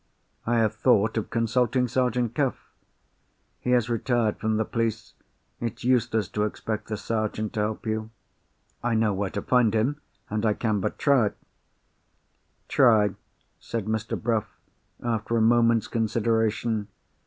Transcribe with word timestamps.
"I 0.47 0.55
have 0.57 0.73
thought 0.73 1.15
of 1.15 1.29
consulting 1.29 1.87
Sergeant 1.87 2.33
Cuff." 2.33 2.71
"He 3.59 3.69
has 3.69 3.87
retired 3.87 4.37
from 4.39 4.57
the 4.57 4.65
police. 4.65 5.13
It's 5.59 5.83
useless 5.83 6.27
to 6.29 6.43
expect 6.45 6.87
the 6.87 6.97
Sergeant 6.97 7.53
to 7.53 7.59
help 7.59 7.85
you." 7.85 8.09
"I 8.83 8.95
know 8.95 9.13
where 9.13 9.29
to 9.29 9.43
find 9.43 9.75
him; 9.75 10.01
and 10.27 10.43
I 10.43 10.53
can 10.55 10.79
but 10.79 10.97
try." 10.97 11.33
"Try," 12.67 13.11
said 13.59 13.85
Mr. 13.85 14.19
Bruff, 14.19 14.47
after 15.03 15.37
a 15.37 15.41
moment's 15.43 15.87
consideration. 15.87 16.87